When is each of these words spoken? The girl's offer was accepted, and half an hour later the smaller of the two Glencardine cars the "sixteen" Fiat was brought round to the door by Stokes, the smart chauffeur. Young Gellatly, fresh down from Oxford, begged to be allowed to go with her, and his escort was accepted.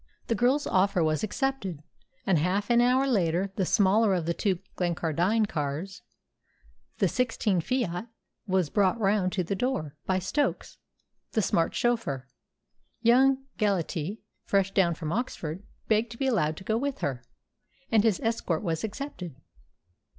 The 0.29 0.33
girl's 0.33 0.65
offer 0.65 1.03
was 1.03 1.23
accepted, 1.23 1.83
and 2.25 2.39
half 2.39 2.71
an 2.71 2.81
hour 2.81 3.05
later 3.05 3.53
the 3.55 3.67
smaller 3.67 4.15
of 4.15 4.25
the 4.25 4.33
two 4.33 4.57
Glencardine 4.75 5.45
cars 5.47 6.01
the 6.97 7.07
"sixteen" 7.07 7.61
Fiat 7.61 8.07
was 8.47 8.71
brought 8.71 8.99
round 8.99 9.31
to 9.33 9.43
the 9.43 9.53
door 9.53 9.95
by 10.07 10.17
Stokes, 10.17 10.79
the 11.33 11.41
smart 11.43 11.75
chauffeur. 11.75 12.27
Young 13.03 13.43
Gellatly, 13.59 14.23
fresh 14.43 14.71
down 14.71 14.95
from 14.95 15.13
Oxford, 15.13 15.61
begged 15.87 16.09
to 16.13 16.17
be 16.17 16.25
allowed 16.25 16.57
to 16.57 16.63
go 16.63 16.77
with 16.79 17.01
her, 17.01 17.21
and 17.91 18.03
his 18.03 18.19
escort 18.21 18.63
was 18.63 18.83
accepted. 18.83 19.35